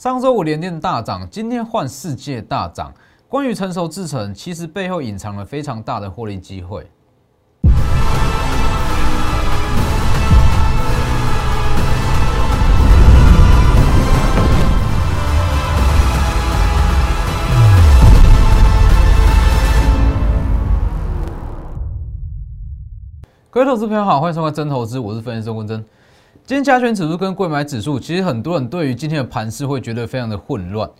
[0.00, 2.90] 上周五连电大涨，今天换世界大涨。
[3.28, 6.90] 关于成熟制程，其实背后隐藏了非常大的获利机会。
[23.50, 25.84] 各位投资朋友好，欢迎收看真投资，我是分析师周坤真。
[26.50, 30.90] 今天加权指数跟贵买指数，其实很多人对于今天的盘势会觉得非常的混乱。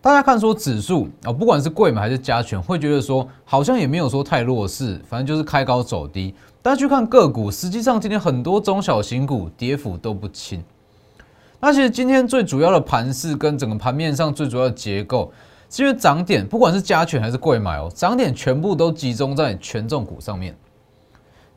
[0.00, 6.32] 大家看说指数啊，不管是贵买还是加权，会觉得说好像也没有说太弱势，反正就是开高走低。
[6.62, 10.62] 大家去看个股，实际上今天很多中小型股跌幅都不轻。
[11.58, 15.32] 那其实今天最主要的盘势跟整个盘面上最主要的结构，
[15.68, 20.54] 是因为涨点不管是加权还是贵买哦，涨点全部都集中在权重股上面。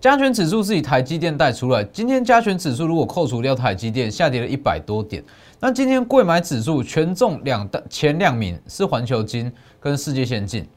[0.03, 5.23] 加权指数是以台积电带出来，今天加权指数如果扣除掉台积电，下跌了一百多点。
[5.61, 9.49] 那今天贵买指数权重两的前两名是环球金
[9.79, 10.67] 跟世界先进。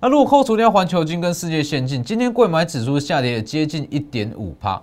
[0.00, 4.82] 那如果扣除掉环球金跟世界先进，今天贵买指数下跌了接近一点五帕，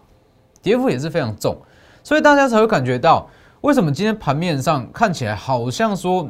[0.62, 1.58] 跌幅也是非常重，
[2.04, 3.28] 所以大家才会感觉到
[3.62, 6.30] 为什么今天盘面上看起来好像说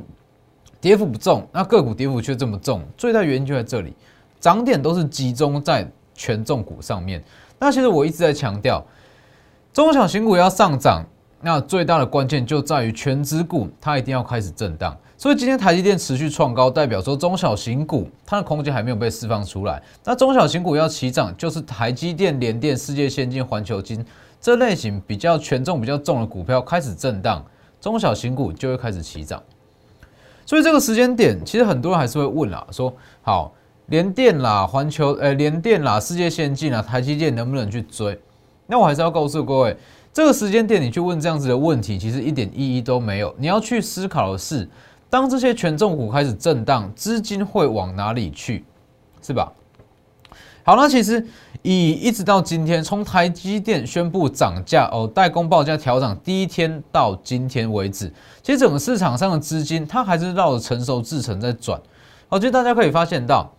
[0.80, 3.94] 跌幅不重，那个股跌幅却这么重，最大原因就在这里，
[4.40, 7.22] 涨点都是集中在权重股上面。
[7.64, 8.84] 那其实我一直在强调，
[9.72, 11.06] 中小型股要上涨，
[11.42, 14.98] 那最大的关键就在于全指股它一定要开始震荡。
[15.16, 19.80] 所以今天台积电持续创高，代表说中小型股它的空间还没有被释放出来。
[20.03, 24.03] 那中小型股要起涨，就是台积电、联电、世界先进、环球金
[24.42, 27.46] 这类型比较权重比较重的股票开始震荡，
[27.80, 29.40] 中小型股就会开始起涨。
[30.48, 33.53] 所以这个时间点，其实很多人还是会问啦，说好。
[33.92, 38.17] 联电啦，环球诶，联电啦，世界先进啦，台积电能不能去追？
[38.66, 39.75] 那我还是要告诉各位，
[40.14, 43.36] 这个时间点你去问这样子的问题，其实一点意义都没有。
[43.38, 44.66] 你要去思考的是，
[45.09, 48.64] 当这些权重股开始震荡，资金会往哪里去，
[49.22, 49.52] 是吧？
[50.64, 51.28] 好，那其实
[51.62, 58.09] 以一直到今天，从台积电宣布涨价哦，代工报价调涨第一天到今天为止，
[58.41, 61.78] 其实整个市场上的资金它还是绕着成熟制程在转。
[62.29, 63.52] 我觉得大家可以发现到。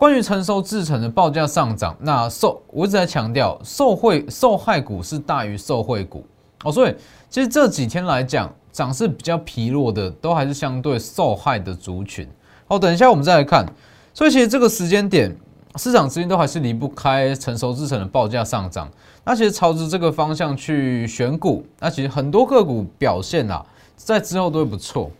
[0.00, 6.24] 关于成熟制成的报价上涨，那受我一直在强调，受惠受害股是大于受惠股
[6.64, 6.96] 哦，所以
[7.28, 12.26] 其实这几天来讲，涨势比较疲弱的，都还是相对受害的族群
[12.68, 12.78] 哦。
[12.78, 13.66] 等一下我们再来看，
[14.14, 15.36] 所以其实这个时间点，
[15.76, 18.90] 市场资金都还是离不开成熟制成的报价上涨。
[19.22, 23.62] 那其实朝着这个方向去选股，那其实很多个股表现啊，
[23.96, 25.10] 在之后都会不错。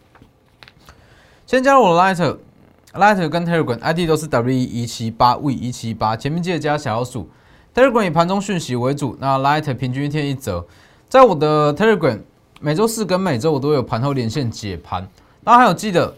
[1.46, 2.38] 先加入我的 Light。
[2.94, 7.28] Lighter 跟 Telegram ID 都是 W 一七八 V 一七八，前面记得加小老鼠。
[7.72, 10.66] Telegram 以盘中讯息为主，那 Lighter 平均一天一折。
[11.08, 12.18] 在我的 Telegram
[12.60, 15.06] 每周四跟每周我都有盘后连线解盘。
[15.42, 16.12] 那还有记得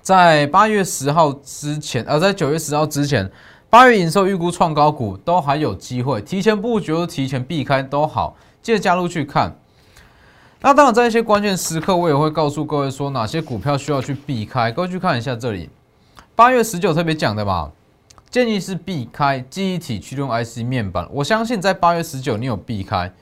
[0.00, 3.30] 在八月十号之前，呃，在九月十号之前，
[3.68, 9.54] 八月营收预估创高股都还有机会，提前布局或提前避开都好，记得加入去看。
[10.66, 14.72] 那当然，在一些关键时刻，我也会告诉各位说哪些股票需要去避开。
[14.72, 15.70] 各位去看一下这里，
[16.34, 17.70] 八月十九特别讲的嘛，
[18.30, 21.08] 建议是避开记忆体驱动 IC 面板。
[21.12, 23.12] 我相信在八月十九你有避开，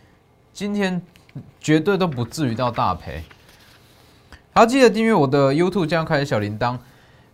[0.54, 1.02] 今天
[1.60, 3.22] 绝对都不至于到大赔。
[4.54, 6.78] 好，记得订阅我的 YouTube，这样开小铃铛，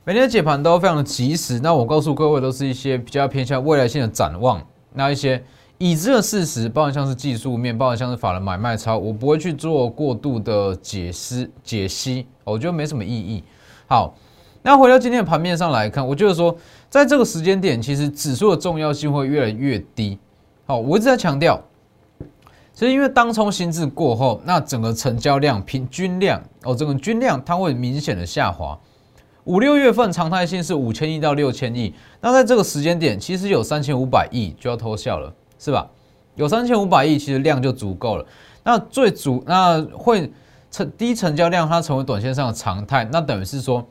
[0.03, 1.61] 每天的解盘都非常的及时。
[1.61, 4.61] 那我告诉各位，都是一些比较偏向未来性的展望，
[4.93, 5.41] 那一些。
[5.83, 13.43] 已知的事实，包含像是技术面，包含像是法人买卖超，我不会去做过度的解释解析，我觉得没什么意义。
[13.87, 14.15] 好，
[14.61, 16.55] 那回到今天的盘面上来看，我就是说，
[16.91, 20.19] 在这个时间点，其实指数的重要性会越来越低。
[20.67, 21.59] 好，我一直在强调，
[22.75, 28.79] 其实因为当冲心智过后，那整个成交量平均量哦，这个均量它会明显的下滑。
[29.45, 35.35] 五六月份常态性是五千亿到六千亿，那在这个时间点，其实有三千五百亿就要偷笑了。
[35.61, 35.89] 是吧？
[36.37, 38.27] 有三千五百亿，其实量就足够了。
[38.65, 40.33] 那最主那会
[40.71, 43.07] 成低成交量，它成为短线上的常态。
[43.13, 43.87] 那等于是说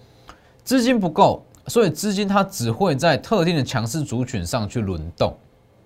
[0.64, 5.34] 资金不够，所以资金它只会在特定的强势族群上去轮动。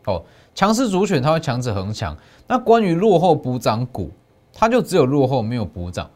[0.05, 0.23] 哦，
[0.55, 2.15] 强势族群它会强者恒强。
[2.47, 4.09] 那关于落后补涨股，
[4.53, 6.09] 它就只有落后没有补涨。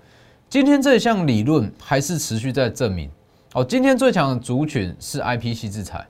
[0.49, 3.09] 今天这项理论还是持续在证明。
[3.53, 6.05] 哦，今天最强的族群是 I P C 制裁，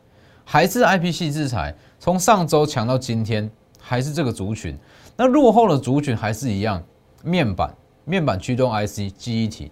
[0.49, 1.75] 还是 I P C 制裁？
[1.99, 3.51] 从上周强到今天，
[3.81, 4.79] 还是这个族群。
[5.17, 6.81] 那落后的族群还是一样，
[7.21, 9.69] 面板、面板驱动 IC、记忆体，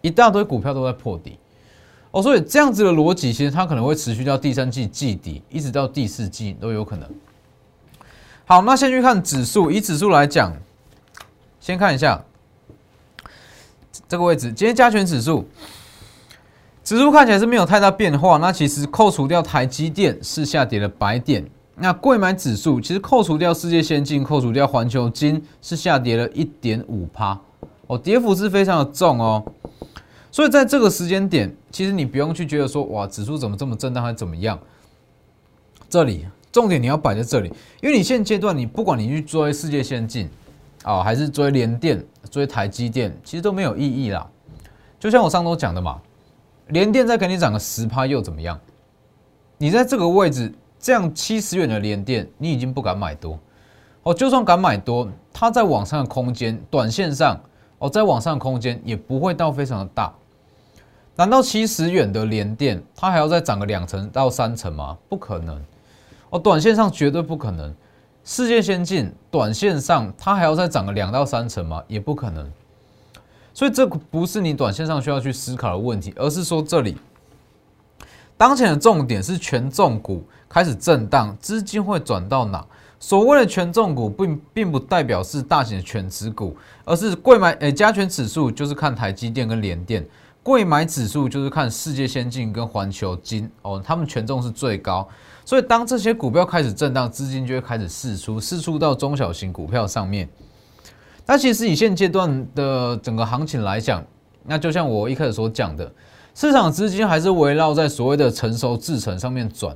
[0.00, 1.38] 一大堆股票都在破底。
[2.10, 7.08] 哦，所以这样子的逻辑，其实它可能会持续到第三季季底，一直到第四季都有可能。
[8.44, 10.52] 好，那先去看指数，以指数来讲，
[11.60, 12.20] 先看一下
[14.08, 15.46] 这个位置，今天加权指数，
[16.92, 18.36] 指数看起来是没有太大变化。
[18.36, 21.42] 那其实扣除掉台积电是下跌了百点。
[21.76, 27.40] 那贵买指数其实扣除掉世界先进，扣除掉环球金是下跌了一点五趴。
[27.86, 29.42] 哦，跌幅是非常的重哦。
[30.30, 34.58] 所以在这个时间点，其实你不用去觉得说哇，指数怎么这么震荡，还怎么样？
[35.88, 37.50] 这里重点你要摆在这里，
[37.80, 40.28] 因为你现阶段你不管你去追世界先进。
[40.84, 44.28] 哦，还是追联电、追台积电，其实都没有意义啦。
[45.00, 45.98] 就像我上周讲的嘛，
[46.72, 48.58] 联电再给你涨个十趴又怎么样？
[49.58, 53.38] 你在这个位置这样七十元的联电，你已经不敢买多。
[54.04, 57.38] 哦，就算敢买多，它在网上的空间，短线上
[57.78, 60.10] 哦，在网上的空间也不会到非常的大。
[61.14, 64.96] 难道七十元的联电，它还要再涨个两成到三成吗？
[65.10, 65.62] 不可能。
[66.30, 67.72] 哦，短线上绝对不可能。
[68.24, 71.82] 世界先进，短线上它还要再涨个两到三成吗？
[71.86, 72.50] 也不可能。
[73.54, 76.96] 所以这不是你短线上需要去思考的问题，而是说这里
[78.36, 82.64] 当前的重点是权重股开始震荡，资金会转到哪？
[82.98, 90.06] 所谓的权重股，并并不代表是大型的全值股，而是贵买诶加权指数就是看台积电跟联电，
[90.42, 95.08] 贵买指数就是看世界先进跟环球金哦，他们权重是最高。
[95.44, 100.28] 所以，当这些股票开始震荡，资金就会开始释出，释出到中小型股票上面。
[101.32, 104.04] 那其实以现阶段的整个行情来讲，
[104.44, 105.90] 那就像我一开始所讲的，
[106.34, 109.74] 市场资金还是围绕在所谓的成熟制程上面转。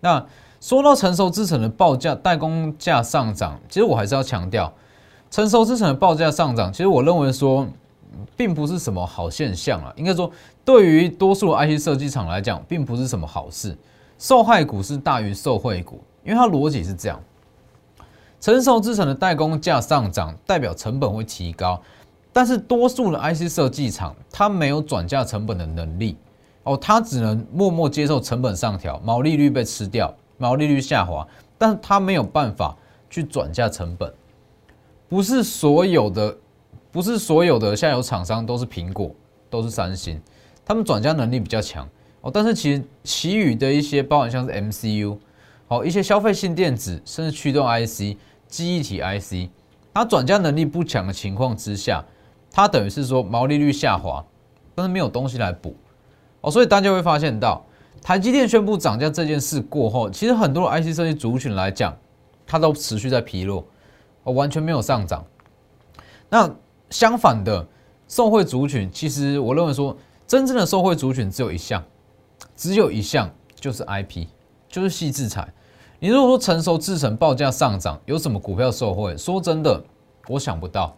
[0.00, 0.24] 那
[0.62, 4.72] 说到成熟制程的报价、代工价上涨，其实我还是要强调，
[5.30, 7.68] 成熟制程的报价上涨，其实我认为说，
[8.34, 9.92] 并不是什么好现象啊。
[9.96, 10.30] 应该说，
[10.64, 13.76] 对于多数 IC 设计厂来讲，并不是什么好事。
[14.18, 17.20] 受害股是大于受惠股，因为它逻辑是这样：
[18.44, 21.80] 成熟制成的代工价上涨，代表成本会提高，
[22.30, 26.18] 但是多数的 IC 设计厂它没有转嫁成本的能力
[26.64, 31.26] 哦，它只能默默接受成本上调，毛利率被吃掉，毛利率下滑，
[31.56, 32.76] 但是它没有办法
[33.08, 34.12] 去转嫁成本。
[35.08, 36.36] 不是所有的，
[36.92, 39.10] 不是所有的下游厂商都是苹果，
[39.48, 40.20] 都是三星，
[40.66, 41.88] 他们转嫁能力比较强。
[42.20, 45.16] 哦，但是其实其余的一些，包含像是 MCU，
[45.66, 48.18] 好一些消费性电子，甚至驱动 IC、
[48.54, 49.50] 记忆体 IC，
[49.92, 52.04] 它转嫁能力不强的情况之下，
[52.52, 54.24] 它等于是说毛利率下滑，
[54.76, 55.74] 但是没有东西来补。
[56.40, 57.66] 哦，所以大家会发现到，
[58.00, 61.96] 台积电宣布涨价这件事过后，其实很多 IC 设计族群来讲，
[62.46, 63.66] 它都持续在疲弱，
[64.22, 65.24] 哦，完全没有上涨。
[66.28, 66.48] 那
[66.90, 67.66] 相反的，
[68.06, 69.96] 受惠族群，其实我认为说，
[70.28, 71.82] 真正的受惠族群只有一项。
[72.54, 74.28] 只有一项就是 IP，
[74.68, 75.52] 就是细制裁。
[76.04, 79.16] 你如果说成熟制成报价上涨，有什么股票受惠？
[79.16, 79.82] 说真的，
[80.28, 80.94] 我想不到，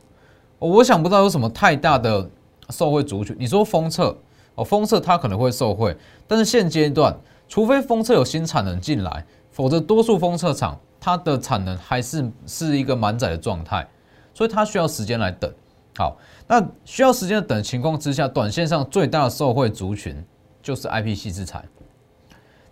[0.58, 2.28] 我想不到有什么太大的
[2.70, 3.36] 受惠族群。
[3.38, 4.18] 你说封测
[4.56, 7.16] 哦，封测它可能会受惠，但是现阶段，
[7.48, 13.88] 除非封测有新产能进来，否则多数封测厂它的产能还是是一个满载的状态，
[14.34, 15.48] 所以它需要时间来等。
[15.96, 16.16] 好，
[16.48, 20.20] 那需要时间的等情况之下，短线上最大的受惠族群。
[20.60, 21.64] 就是 IP 系制裁，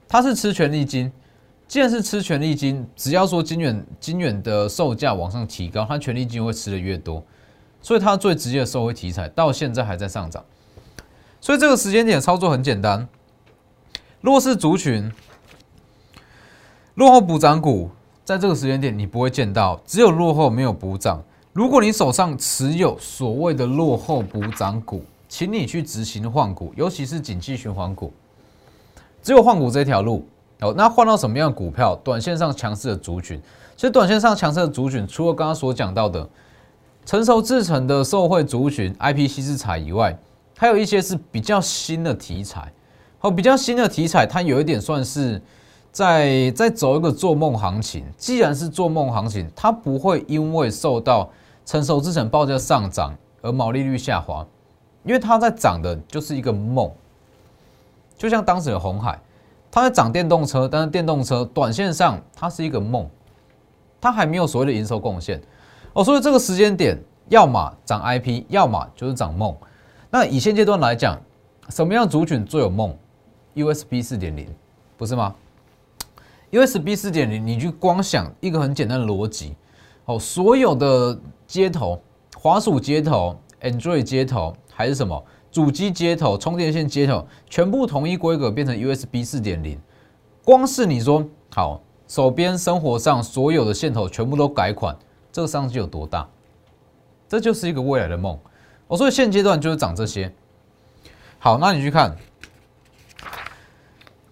[0.09, 1.13] 它是吃权利金。
[1.67, 7.23] 既然是吃权利金，只要说金远金远的售价往上提高，它权利金会吃的越多，
[7.83, 10.45] 所以它最直接的收回题材到现在还在上涨。
[11.41, 13.09] 所以这个时间点操作很简单，
[14.21, 15.11] 弱势族群、
[16.95, 17.91] 落后补涨股，
[18.25, 21.23] 在这个时间点你不会见到，只有落后没有补涨。
[21.53, 28.13] 如果你手上持有所谓的落后补涨股，请你去执行换股，尤其是景气循环股，
[29.23, 30.27] 只有换股这条路
[30.61, 30.75] 哦。
[30.77, 31.95] 那换到什么样的股票？
[32.05, 33.41] 短线上强势的族群，
[33.77, 36.29] 其实短线上强势的族群，除了刚刚所讲到的
[37.05, 40.17] 成熟制成的受惠族群、，IPC 制材以外，
[40.57, 42.73] 还有一些是比较新的题材。
[43.21, 45.41] 哦，比较新的题材，它有一点算是
[45.91, 48.05] 在在走一个做梦行情。
[48.17, 51.31] 既然是做梦行情，它不会因为受到
[51.65, 54.47] 成熟制成报价上涨而毛利率下滑。
[55.05, 56.91] 因为它在涨的就是一个梦，
[58.17, 59.19] 就像当时的红海，
[59.75, 63.11] 它在涨电动车，但是电动车短线上它是一个梦，
[64.01, 65.43] 它还没有所谓的营收贡献
[65.95, 66.97] 哦，所以这个时间点，
[67.29, 69.53] 要么涨 IP，要么就是涨梦。
[70.11, 71.21] 那以现阶段来讲，
[71.71, 72.97] 什么样族群最有梦
[73.57, 74.47] ？USB 四点零，
[74.97, 75.35] 不是吗
[76.53, 79.57] ？USB 四点零，你去光想一个很简单的逻辑
[80.05, 82.01] 哦，所有的接头，
[82.37, 84.55] 滑鼠接头，Android 接头。
[84.77, 85.25] 还是什么
[85.55, 89.79] 主机接头、充电线接头，全部统一规格变成 USB 四点零。
[90.43, 94.99] 光是你说好，手边生活上所有的线头全部都改款，
[95.31, 96.29] 这个商机有多大？
[97.29, 98.37] 这就是一个未来的梦
[98.89, 100.35] 我说现阶段就是涨这些。
[101.39, 102.17] 好，那你去看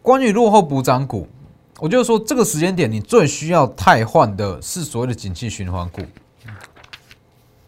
[0.02, 1.29] 关于落后补涨股，
[1.79, 6.02] 我就说这个时间点你最需要汰换的是所谓的景气循环股。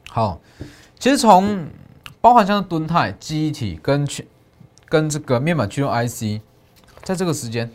[0.08, 0.40] 好，
[0.98, 1.64] 其实从
[2.24, 4.26] 包含像敦泰、记忆体跟去
[4.88, 6.40] 跟这个面板驱动 IC，
[7.02, 7.70] 在这个时间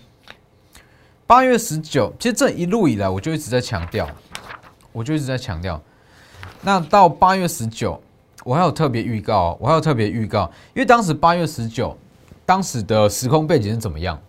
[1.27, 4.09] 八月十九，其实这一路以来我就一直在强调，
[4.91, 5.79] 我就一直在强调。
[6.63, 8.01] 那到八月十九。
[8.43, 11.95] 我还有特别预告，我还有特别预告，因为当时八月十九，
[12.43, 14.19] 当时的时空背景是怎么样？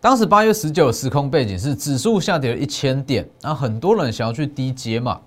[0.00, 5.20] 当时八月十九时空背景是指数下跌了一千点，那很多人想要去低阶嘛，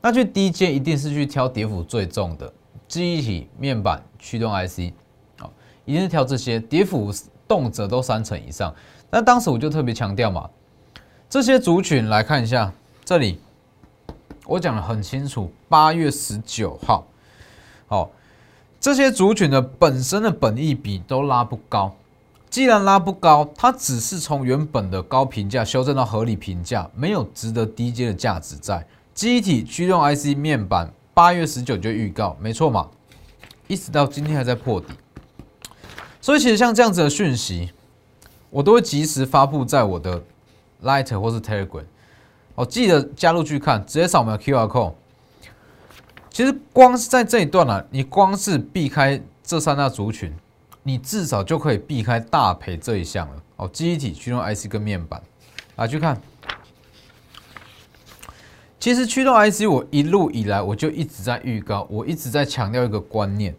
[0.00, 2.52] 那去低阶一定是去挑跌幅最重的
[2.88, 4.92] 记忆体、面板、驱动 IC，
[5.38, 5.52] 好，
[5.84, 7.12] 一定是挑这些跌幅
[7.46, 8.74] 动辄都三成以上。
[9.10, 10.48] 那当时我就特别强调嘛，
[11.28, 12.72] 这些族群来看一下
[13.04, 13.38] 这里。
[14.46, 17.06] 我讲的很清楚，八月十九号，
[17.86, 18.10] 好，
[18.80, 21.94] 这些族群的本身的本益比都拉不高。
[22.48, 28.86] 既然拉不高，它只是从原本的高评价修正到合理评价，没有值得低阶的价值在。
[29.12, 32.88] 机体驱动 IC 面板，八月十九就预告，没错嘛，
[33.66, 34.86] 一直到今天还在破底。
[36.20, 37.72] 所以其实像这样子的讯息，
[38.50, 40.22] 我都会及时发布在我的
[40.84, 41.82] Light 或是 Telegram。
[42.54, 44.94] 哦，记得加入去看，直接扫描 Q R code。
[46.30, 50.32] 其实光是在这一段呢，你光是避开这三大族群，
[50.84, 53.42] 你至少就可以避开大赔这一项了。
[53.56, 55.20] 哦，记忆体驱动 IC 跟面板，
[55.74, 56.16] 来去看。
[58.80, 63.54] 其实驱动 IC 我一路以来我就一直在预告，我一直在强调一个观念。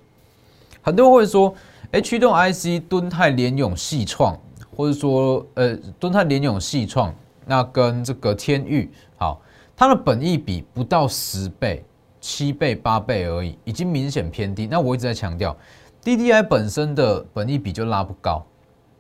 [0.82, 1.54] 很多人会说，
[1.92, 4.38] 哎，驱动 IC 敦泰联永细创，
[4.76, 7.14] 或者说呃敦泰联永细创。
[7.46, 9.42] 那跟这个天域好，
[9.76, 11.84] 它的本益比不到十倍、
[12.22, 14.68] 七倍、八倍而已，已经明显偏低。
[14.68, 15.58] 那我一直在强调
[16.04, 18.46] ，DDI 本身的本益比就拉不高，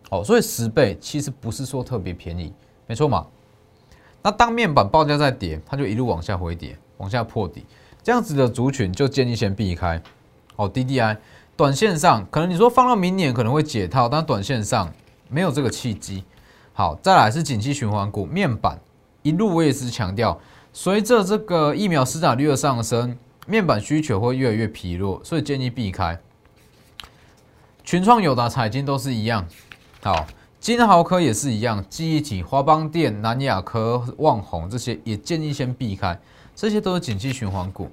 [0.10, 2.52] 哦，所以十倍其实不是说特别便宜，
[2.88, 3.26] 没错嘛。
[4.22, 7.66] 那当面板报价在跌，它就一路往下回跌，往下破底，
[8.04, 10.02] 这样子的族群就建议先避开。
[10.56, 11.18] 哦，DDI
[11.56, 14.92] 短线上可能你说放到明年可能会解套，但短线上
[15.30, 16.24] 没有这个契机。
[16.74, 18.80] 好，再来是景气循环股面板，
[19.22, 20.40] 一路我也是强调，
[20.72, 26.20] 随着这个疫苗施打率的上升，面板需求会越来越疲弱，所以建议避开。
[27.84, 29.48] 群创、友达、彩金都是一样，
[30.04, 30.28] 好，
[30.60, 36.20] 金豪科也是一样，记忆体、华邦电、南亚科、旺宏这些也建议先避开，
[36.54, 37.90] 这些都是景气循环股。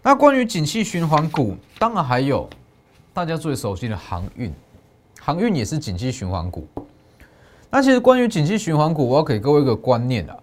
[0.00, 2.48] 那关于景气循环股，当然还有
[3.12, 4.54] 大家最熟悉的航运，
[5.20, 6.64] 航运也是景气循环股。
[7.68, 10.36] 那其实关于景气循环股，我要给各位一个观念啊。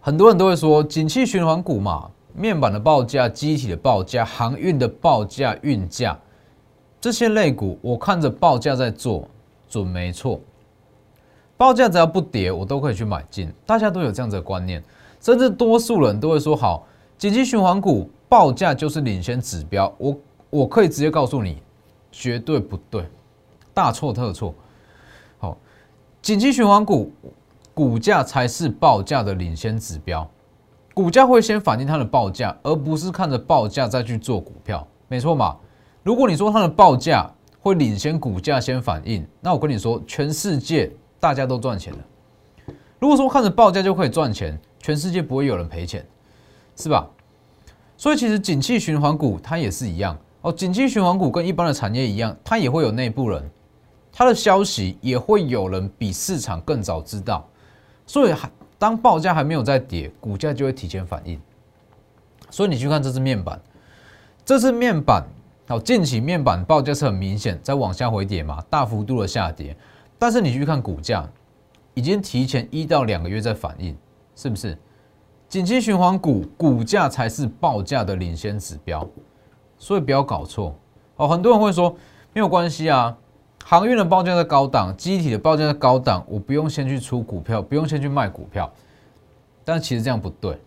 [0.00, 6.16] 很多人都会说，景气循环股嘛，面板的报价、机体的报价、航运的报价、运价
[7.00, 9.28] 这些类股，我看着报价在做，
[9.74, 10.40] 准没错。
[11.56, 13.52] 报价只要不跌，我都可以去买进。
[13.66, 14.80] 大家都有这样子的观念，
[15.20, 16.86] 甚至多数人都会说，好，
[17.18, 19.92] 紧急循环股报价就是领先指标。
[19.98, 20.16] 我
[20.50, 21.60] 我可以直接告诉你，
[22.12, 23.04] 绝对不对，
[23.72, 24.54] 大错特错。
[25.38, 25.56] 好，
[26.22, 27.12] 紧急循环股
[27.72, 30.28] 股价才是报价的领先指标，
[30.92, 35.56] 股价会先反映它的报价，而不是看着报价再去做股票，没错嘛？
[36.04, 37.28] 如果你说它的报价
[37.64, 41.98] 会领先股价先反应，那我跟你说，全世界大家都赚钱了。
[42.98, 46.06] 如果说看着报价就可以赚钱，全世界不会有人赔钱，
[46.76, 47.08] 是吧？
[47.96, 53.42] 所以其实景气循环股它也是一样哦，景气循环股跟一般的产业一样，它也会有内部人。
[54.12, 57.48] 它的消息也会有人比市场更早知道，
[58.06, 61.40] 所以还当报价还没有在跌，股价就会提前反应。
[62.50, 63.58] 所以你去看这支面板，
[64.44, 65.26] 这支面板
[65.66, 69.74] 好，近期面板报价是很明显在往下回跌嘛，大幅度的下跌。
[70.18, 71.26] 但是你去看股价，
[71.94, 73.96] 已经提前一到两个月在反应，
[74.36, 74.76] 是不是？
[75.48, 79.08] 景气循环股股价才是报价的领先指标，
[79.78, 80.76] 所以不要搞错
[81.16, 81.26] 哦。
[81.26, 81.96] 很多人会说
[82.34, 83.16] 没有关系啊。
[83.64, 88.70] 航运的报价在高档，机体的报价在高档，我不用先去出股票，不用先去卖股票，
[89.64, 90.60] 但其实这样不对，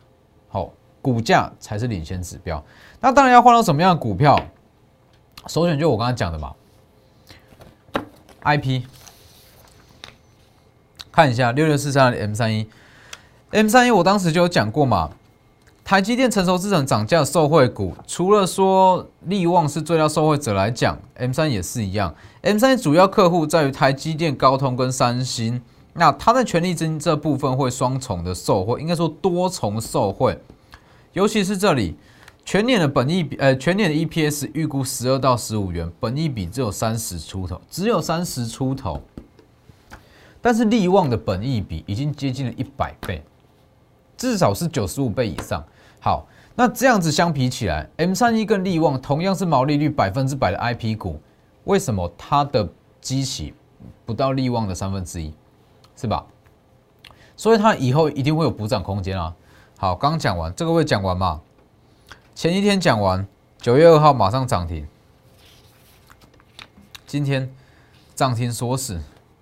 [0.47, 0.71] 好，
[1.03, 2.63] 股价才是领先指标。
[2.99, 4.35] 那当然要换到什么样的股票？
[5.47, 6.53] 首选就我刚才讲的嘛
[8.43, 8.83] ，IP，
[11.11, 12.67] 看一下六六四三的 M 三一
[13.51, 15.11] ，M 三一我当时就有讲过嘛。
[15.85, 22.13] 台积电成熟制程涨价受惠股，除了说利旺是最大受惠者来讲，M 三也是一样。
[22.41, 25.61] M 三主要客户在于台积电、高通跟三星，
[25.93, 30.37] 那它在权力金这部分会双重的受惠，应该说多重受惠。
[31.13, 31.95] 尤其是这里
[32.47, 39.01] 全年的本益比，呃，全年的 EPS 预估十二到十五元，本益比只有三十出头，只有三十出头。
[40.41, 43.21] 但是利旺的本益比已经接近了一百倍，
[44.15, 45.61] 至少是九十五倍以上。
[45.99, 46.25] 好，
[46.55, 51.19] 那这样子相比起来，M 三一跟利旺同样是毛利率百分之百的 IP 股，
[51.65, 52.65] 为什么它的
[53.01, 53.53] 基期
[54.05, 55.33] 不到利旺的三分之一，
[55.97, 56.25] 是吧？
[57.35, 59.35] 所以它以后一定会有补涨空间啊。
[59.77, 61.41] 好，刚讲完这个会讲完嘛？
[62.37, 63.27] 前一天讲完，
[63.59, 64.85] 九月二号马上涨停，
[67.07, 67.51] 今天
[68.13, 69.01] 涨停锁死。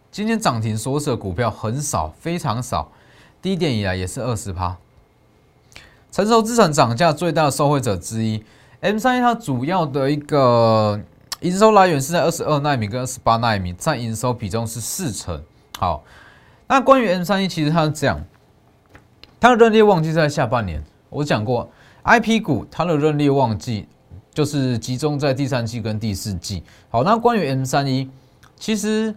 [0.10, 2.90] 今天涨停锁死的股票很少，非常少，
[3.42, 4.78] 低点以来也是二十趴。
[6.10, 8.46] 成熟资产涨价最大的受惠者之一
[8.80, 11.02] ，M 三一它主要的一个
[11.42, 15.44] 营收来源是在二十二纳米跟二十八纳米，占营收比重是四成。
[15.78, 16.06] 好，
[16.68, 18.24] 那关于 M 三一，其实它是这样，
[19.42, 21.70] 它的认列旺季在下半年，我讲过。
[22.06, 23.88] I P 股它的认列旺季
[24.32, 26.62] 就是集中在第三季跟第四季。
[26.88, 28.08] 好，那关于 M 三一，
[28.60, 29.14] 其实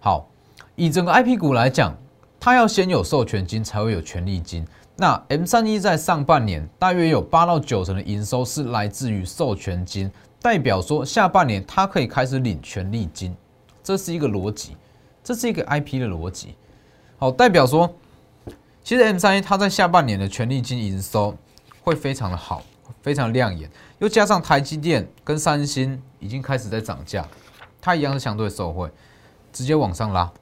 [0.00, 0.28] 好
[0.74, 1.96] 以整个 I P 股来讲，
[2.40, 4.66] 它要先有授权金才会有权利金。
[4.96, 10.10] 那 M 三一在上半年大约有八到九成的营收是来自于授权金，
[10.42, 13.32] 代表说下半年它可以开始领权利金，
[13.80, 14.76] 这是一个逻辑，
[15.22, 16.56] 这是一个 I P 的逻辑。
[17.16, 17.94] 好，代表说，
[18.82, 21.32] 其实 M 三一它在下半年的权利金营收。
[21.84, 22.62] 会非常的好，
[23.02, 27.28] 非常亮眼，又加上台积电跟三星已经开始在涨价，
[27.78, 28.90] 它一样是相对受惠，
[29.52, 30.32] 直接往上拉。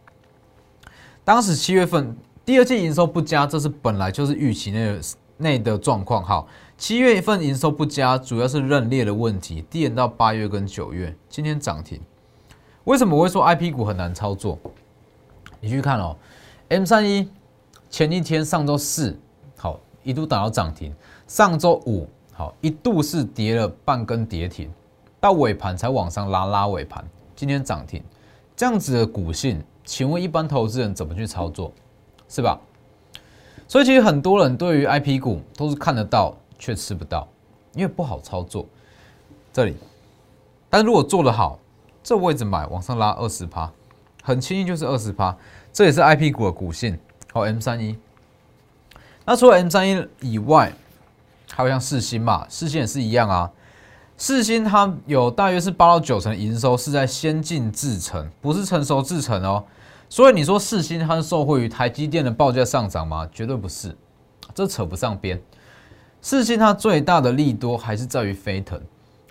[1.25, 5.01] 当时七月份第二季营收不佳，这是本来就是预期内
[5.37, 6.23] 内的状况。
[6.23, 6.47] 好，
[6.79, 12.01] 七月份营收不佳，主要是认列的问题，递延到八月跟九月，今天涨停。
[12.85, 14.59] 为什么我会说 I P 股很难操作？
[15.61, 16.17] 你去看哦
[16.69, 17.29] ，M 三一
[17.91, 19.19] 前一天上周四
[19.57, 20.95] 好一度打到涨停。
[21.33, 24.71] 上周五好一度是跌了半根跌停，
[25.19, 27.03] 到尾盘才往上拉拉尾盘，
[27.35, 28.03] 今天涨停，
[28.55, 31.73] 这样子的股性，请问一般投资人怎么去操作，
[32.29, 32.61] 是吧？
[33.67, 37.27] 所以其实很多人对于 I P 股都是看得到却吃不到，
[37.73, 38.67] 因为不好操作。
[39.55, 39.75] 这里，
[40.69, 41.59] 但如果做得好，
[42.03, 43.73] 这位置买往上拉二十趴，
[44.23, 45.35] 很轻易就是二十趴，
[45.73, 46.99] 这也是 I P 股的股性。
[47.33, 47.97] 好 M 三一，
[49.25, 50.71] 那除了 M 三一以外。
[51.55, 53.51] 还有像四星嘛，四星也是一样啊。
[54.17, 59.65] 四星它有大约是八到九成营收是在先进制程，不是成熟制程哦。
[60.09, 63.29] 所以你说四星它是受惠于台积电的报价上涨吗？
[63.33, 63.97] 绝对不是，
[64.55, 65.41] 这扯不上边。
[66.21, 68.81] 四星它最大的利多还是在于飞腾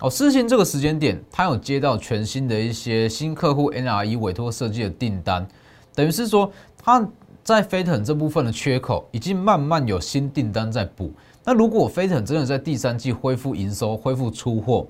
[0.00, 0.10] 哦。
[0.10, 5.46] 四星这个时间点，它有接到全新的一些新客户 NRE 委托设计的订单，
[5.94, 7.08] 等于是说它
[7.42, 11.10] 在飞腾这部分的缺口已经慢慢有新订单在补。
[11.44, 14.86] 那如果飞腾真的在第三季恢复营收、恢复出货，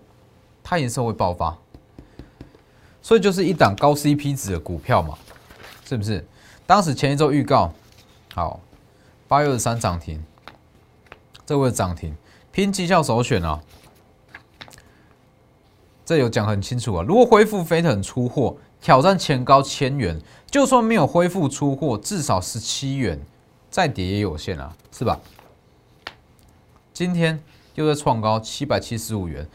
[0.63, 1.57] 它营收会爆发，
[3.01, 5.17] 所以就是一档高 CP 值的股票嘛，
[5.85, 6.25] 是不是？
[6.67, 7.73] 当时前一周预告
[8.35, 8.61] 好，
[9.27, 10.23] 八月二十三涨停，
[11.47, 12.15] 这位涨停
[12.51, 13.61] 拼绩效首选啊，
[16.05, 17.05] 这有讲很清楚啊。
[17.07, 23.19] 如果恢复飞腾出货，挑战前高千元，就算没有恢复出货，至少十七元，
[23.71, 25.19] 再跌也有限啊，是吧？
[26.93, 27.43] 今天
[27.75, 29.49] 又在创高七百七十五元，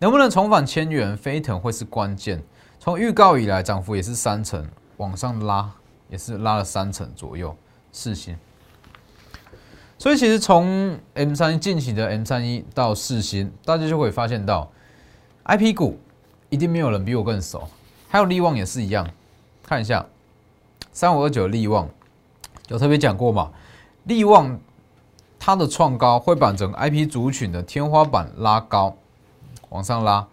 [0.00, 1.16] 能不能重返千元？
[1.16, 2.42] 飞腾会是关键。
[2.80, 5.70] 从预告以来，涨幅也是三成，往上拉
[6.08, 7.56] 也是拉了三成左右。
[7.92, 8.36] 四星，
[9.98, 14.72] 所以其实从 M 三近期的 M 三一到四星，大家就会发现到
[15.44, 15.98] I P 股
[16.48, 17.68] 一定没有人比我更熟。
[18.08, 19.08] 还有利旺也是一样，
[19.62, 20.04] 看一下
[20.92, 21.88] 三五二九利旺，
[22.68, 23.52] 有特别讲过嘛？
[24.04, 24.58] 利旺。
[25.42, 28.94] 它的创高会把整个 I P 族群的天花板拉高，
[29.70, 30.24] 往上拉。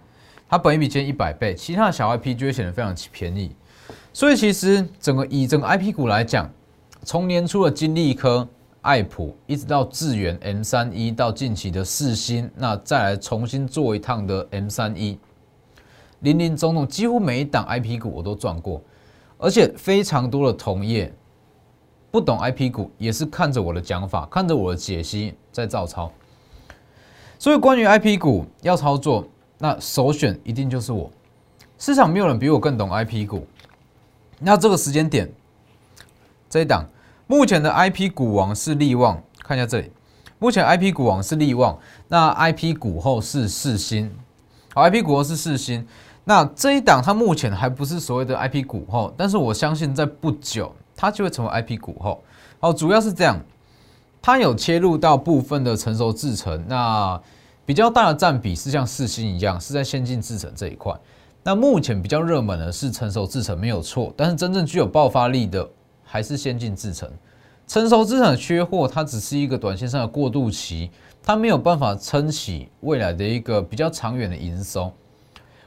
[0.50, 3.56] 它本一比减一百倍，其他的小 I P 就会显得非常便宜。
[4.12, 6.52] 所以其实整个以整个 I P 股来讲，
[7.04, 8.46] 从年初的金利科、
[8.82, 15.17] 爱普，一直到智远 M 三一，到近期的四星，那再来重新做一趟的 M 三一，
[16.20, 18.82] 林林总总，几乎每一档 I P 股我都赚过，
[19.38, 21.13] 而且非常多的同业。
[22.10, 26.12] 不懂 I P 股也是看着我的讲法，看着我的解析在照抄。
[27.38, 31.12] 所以关于 I P 股要操作，那首选一定就是我。
[31.78, 33.46] 市场没有人比我更懂 I P 股。
[34.39, 35.30] 那这个时间点，
[36.50, 36.86] 这一档
[37.28, 39.91] 目前的 I P 股王是利旺，看一下这里，
[40.39, 44.12] 目前 I P 股王是利旺，那 I P 股后是四星，
[44.74, 45.86] 好，I P 股后是四星。
[46.24, 50.74] 那这一档它目前还不是所谓的 I P 股后，但是我相信在不久。
[50.97, 52.21] 它就会成为 IP 股后，
[52.60, 53.39] 好，主要是这样，
[54.21, 57.21] 它有切入到部分的成熟制程，那
[57.65, 60.93] 比较大的占比是像四星一样，是在先进制程这一块。
[61.43, 64.13] 那目前比较热门的是成熟制程，没有错。
[64.17, 65.65] 但是真正具有爆发力的
[66.03, 67.10] 还是先进制程。
[67.67, 70.89] 成熟制程缺货，它只是一个短线上的过渡期，
[71.21, 74.91] 它没有办法撑起未来的一个比较长远的营收。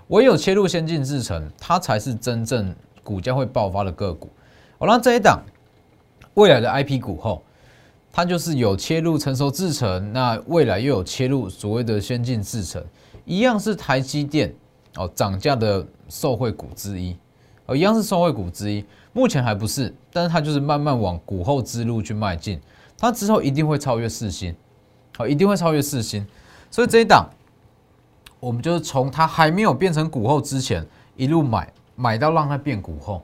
[0.08, 4.28] 唯有切入先进制程，它才是真正股价会爆发的个股。
[4.80, 5.42] 好，那这一档
[6.32, 7.42] 未来的 IP 股后，
[8.10, 12.82] 它就是有切入成熟制程，那未来又有切入所谓的先进制程，
[13.26, 14.54] 一样是台积电
[14.96, 17.14] 哦涨价的受惠股之一，
[17.66, 18.82] 哦一样是受惠股之一。
[19.12, 22.58] 目前还不是，但是它就是慢慢往股后之路去迈进，
[22.96, 24.56] 它之后一定会超越四星，
[25.14, 26.26] 好，一定会超越四星。
[26.70, 27.28] 所以这一档，
[28.38, 33.22] 我们就是从它还没有变成股后之前，一路买买到让它变股后，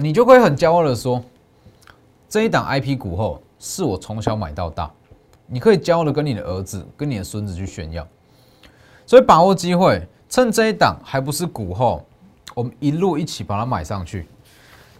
[0.00, 1.22] 你就会很骄傲的说，
[2.28, 4.90] 这一档 IP 股后是我从小买到大，
[5.46, 8.06] 你可以骄傲的跟你的儿子、跟你的孙子去炫耀。
[9.06, 12.04] 所以把握机会，趁这一档还不是股后，
[12.54, 14.26] 我们一路一起把它买上去。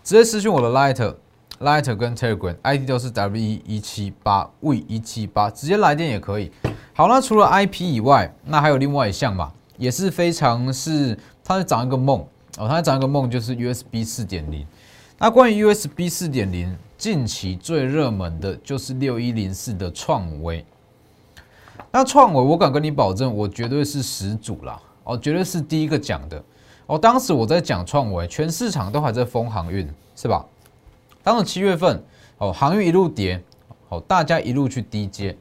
[0.05, 6.53] 直接私讯我的 Light，Light 跟 Telegram，ID 都是 W 一一七八 V 一七八，直接来电也可以。
[6.95, 12.21] 好，那除了 IP 以外，那还有另外一项嘛，也是非常是，它在长一个梦
[12.59, 14.65] 哦，它在长一个梦，就是 USB 四点零。
[15.19, 20.63] 那关于 USB 四点零，近期最热门的就是六一零四的创维。
[21.91, 26.45] 那创维，我敢跟你保证，我绝对是始祖啦，哦，绝对是第一个讲的。
[26.85, 30.45] 哦，当时我在讲创维，全市场都还在封航运，是吧？
[31.23, 32.03] 当时七月份，
[32.37, 33.43] 哦，航运一路跌，
[33.89, 35.35] 哦，大家一路去低接，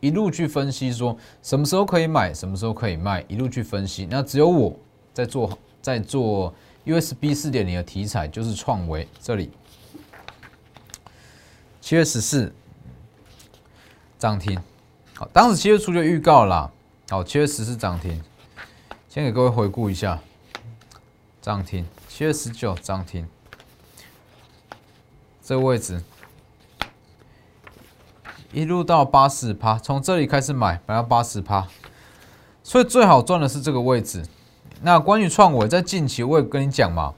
[0.00, 4.06] 一路去分析说什么时候可以买，什么时候可以卖，一路去分析。
[4.10, 4.76] 那只有我
[5.14, 6.52] 在做，在做
[6.84, 9.50] USB 四点零的题材，就是创维这里。
[11.80, 12.54] 七月十四
[14.18, 14.58] 涨停，
[15.14, 16.72] 好，当时七月初就预告了，
[17.08, 18.22] 好，七月十四涨停，
[19.08, 20.20] 先给各位回顾一下。
[21.42, 23.28] 涨停，七月十九涨停，
[25.42, 26.02] 这个位置。
[28.50, 31.66] 一路到八十趴，从这里开始买，买到八十趴，
[32.62, 34.24] 所以最好赚的是这个位置。
[34.82, 37.14] 那关于创维，在近期我也跟你讲嘛，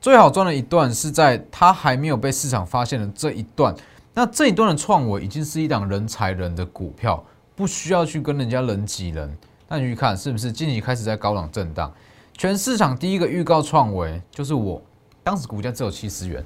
[0.00, 3.74] 最好赚的一段是在它还没有被市场发现的这一段。
[4.12, 7.22] 那这一段的创维已经是一档人才人的股票，
[7.56, 9.36] 不需要去跟人家人挤人。
[9.68, 11.92] 那你去看是不是近期开始在高档震荡？
[12.36, 14.80] 全市场第一个预告创维就是我，
[15.22, 16.44] 当时股价只有七十元，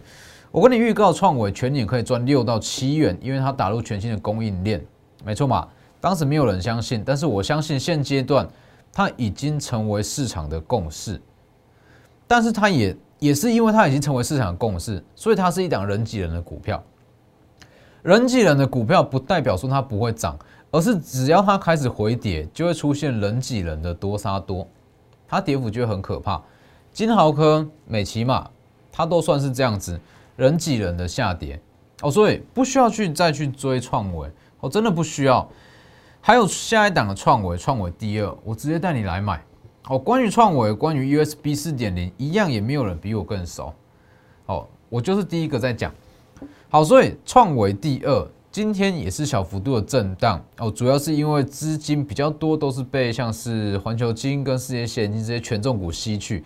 [0.51, 4.85] 我跟你预告创维全年可以赚六到七元，因为它打入全新的供应链，
[5.25, 5.67] 没错嘛？
[6.01, 8.49] 当时没有人相信，但是我相信现阶段
[8.99, 11.23] 它已经成为市场的共识，
[12.27, 16.83] 但是它也也是因为它已经成为市场的共识，所以它是一档人挤人的股票。
[18.03, 20.37] 人挤人的股票不代表说它不会涨，
[20.73, 24.67] 而是只要它开始回跌，就会出现人挤人的多杀多。
[25.29, 26.43] 它跌幅就会很可怕，
[26.93, 28.51] 金豪科、美骑马，
[28.91, 29.97] 它都算是这样子
[30.35, 31.61] 人挤人的下跌
[32.03, 35.49] 哦，所以不需要去再去追创维哦，真的不需要。
[36.21, 39.43] 还有下一档的创维，创维第二，我直接带你来买
[39.89, 39.99] 哦。
[39.99, 43.73] 关于创维，关于 USB 四点零，一样也没有人比我更熟
[44.47, 45.93] 哦，我就是第一个在讲。
[46.69, 48.29] 好，所以创维第二。
[48.51, 56.43] 今天也是小幅度的震荡哦，主要是因为资金比较多，都是被像是环球金跟世界现金这些权重股吸去，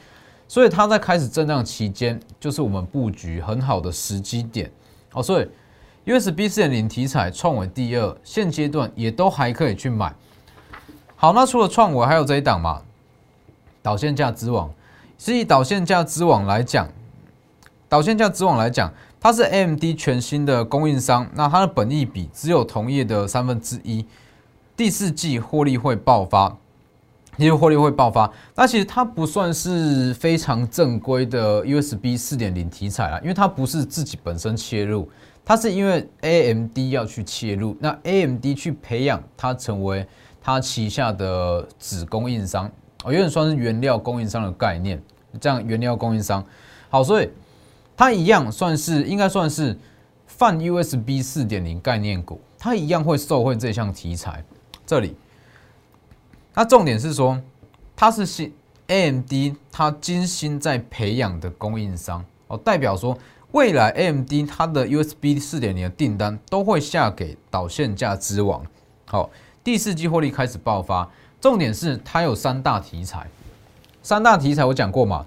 [0.48, 4.70] 所以它在开始震荡期间，就是我们布局很好的时机点
[5.12, 5.22] 哦。
[5.22, 5.48] 所以
[6.04, 10.12] USB 四点零题材创维第二，现阶段也都还可以去买。
[11.14, 12.82] 好，那除了创维，还有这一档嘛？
[13.82, 14.68] 导线架之王，
[15.16, 16.88] 是以导线架之王来讲，
[17.88, 18.92] 导线架之王来讲。
[19.20, 24.04] 它是 AMD 全新的供应商，那它的本益比只有同业的三分之一，
[24.76, 26.58] 第四季获利会爆发，
[27.36, 28.28] 因为获利会爆发。
[28.56, 35.08] 那其实它不算是非常正规的 USB 四点零题材啊，因为它不是自己本身切入，
[35.44, 40.06] 它是因为 AMD 要去切入，那 AMD 去培养它成为
[40.40, 42.66] 它旗下的子供应商，
[43.04, 45.02] 哦，有点算是原料供应商的概念，
[45.40, 46.44] 这样原料供应商，
[46.88, 47.28] 好，所以。
[47.94, 49.78] 它一样算是应该算是
[50.26, 54.42] 泛 USB 四点零概念股，它一样会受惠这项题材。
[54.86, 55.14] 这里，
[56.54, 57.40] 那重点是说，
[57.94, 58.52] 它是新
[58.86, 59.32] AMD，
[59.70, 63.16] 它精心在培养的供应商哦，代表说
[63.52, 68.64] 未来 AMD 它的 USB 四点零的订单都会下给导线架之王。
[69.04, 69.28] 好，
[69.62, 71.06] 第四季获利开始爆发，
[71.38, 73.26] 重点是它有三大题材，
[74.02, 75.26] 三大题材我讲过嘛，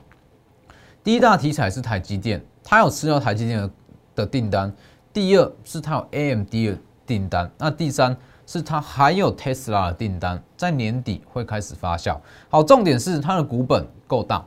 [1.03, 2.43] 第一大题材是台积电。
[2.63, 3.69] 它有吃到台积电的
[4.15, 4.73] 的订单，
[5.13, 12.19] 第二是它有 AMD 的订单，那第三是它还有 Tesla 的订单在年底会开始发酵。
[12.49, 14.43] 好，重点是它的股本够大，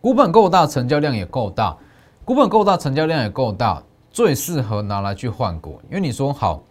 [0.00, 1.76] 股本够大，成交量也够大，
[2.28, 5.80] 股本够大，成交量也够大，最适合拿来去换股。
[5.88, 6.62] 因为你说好，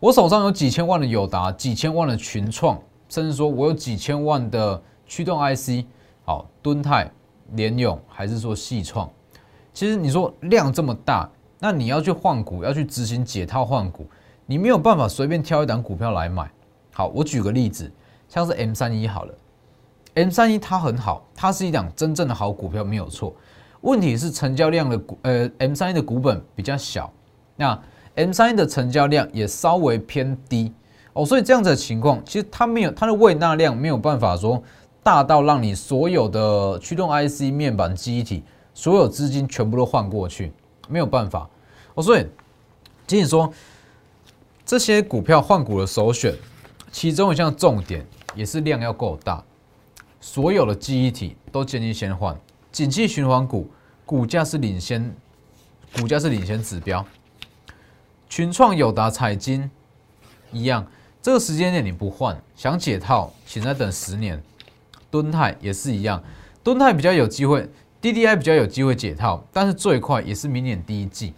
[0.00, 2.76] 我手上有几千万的友达，几千万的群创，
[3.08, 5.86] 甚至说我有几千万的驱动 IC，
[6.24, 7.08] 好，敦泰、
[7.52, 9.08] 联勇还是说细创，
[9.72, 11.30] 其实你说量这么大。
[11.60, 14.04] 那你要去换股，要去执行解套换股，
[14.44, 16.50] 你没有办法随便挑一档股票来买。
[16.92, 17.88] 好，我举个例子，
[18.28, 19.34] 像是 M 三一好了
[20.14, 23.32] ，M 三一它很好，它是一档真正的好股票，没有错。
[23.84, 27.12] 问题是成交量的股，呃，M 三的股本比较小，
[27.54, 27.78] 那
[28.14, 30.72] M 三的成交量也稍微偏低
[31.12, 34.62] 哦，所以这样子的情况，其实它没有它的位纳量没有办法说
[35.02, 38.42] 大到让你所有的驱动 IC 面板记忆体
[38.72, 40.50] 所有资金全部都换过去，
[40.88, 41.46] 没有办法。
[41.92, 42.26] 哦，所以
[43.06, 43.52] 仅仅说
[44.64, 46.34] 这些股票换股的首选，
[46.90, 48.02] 其中一项重点
[48.34, 49.44] 也是量要够大，
[50.22, 52.34] 所有的记忆体都建议先换。
[52.74, 53.70] 景气循环股
[54.04, 55.14] 股价是领先，
[55.96, 57.06] 股价是领先指标。
[58.28, 59.70] 群创、友达、彩金
[60.50, 60.84] 一样，
[61.22, 64.42] 这个时间点你不换，想解套，请再等十年。
[65.08, 66.20] 敦泰也是一样，
[66.64, 67.70] 敦泰比较有机会
[68.02, 71.32] ，DDI 比较有机会解套，但是最快也是明年第一季。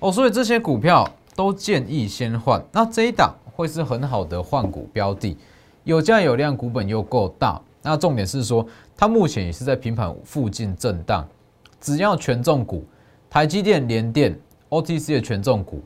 [0.00, 2.60] 哦，所以这些股票都建议先换。
[2.72, 5.36] 那这一档会是很好的换股标的，
[5.84, 7.62] 有价有量，股本又够大。
[7.82, 8.66] 那重点是说，
[8.96, 11.26] 它目前也是在平盘附近震荡。
[11.80, 12.84] 只要权重股，
[13.28, 14.38] 台积电、联电、
[14.68, 15.82] OTC 的权重股，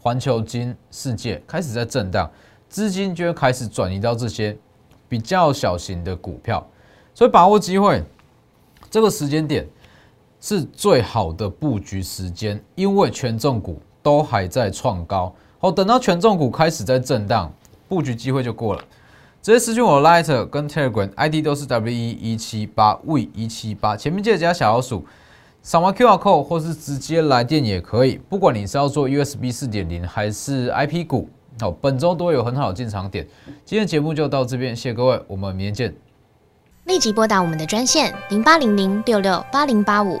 [0.00, 2.30] 环球金、世界开始在震荡，
[2.68, 4.56] 资金就会开始转移到这些
[5.08, 6.66] 比较小型的股票。
[7.14, 8.02] 所以把握机会，
[8.90, 9.66] 这个时间点。
[10.42, 15.30] 是最好的布局时间，因为权重股都还在创高。
[15.58, 17.52] 好，等到权重股开始在震荡，
[17.86, 18.82] 布局机会就过了。
[19.42, 25.02] 直接私讯我 Light 跟 Telegram ID 都是 W 一一七八 V 一七八，前面记得加小老鼠，
[25.62, 28.20] 扫码 QR code 或是直接来电也可以。
[28.28, 31.26] 不管你是要做 USB 四点零还是 IP 股，
[31.58, 33.26] 好，本周都有很好的进场点。
[33.64, 35.94] 今天节目就到这边，谢谢各位，我们明天见。
[36.84, 40.20] 立即拨打我们的专线零八零零六六八零八五。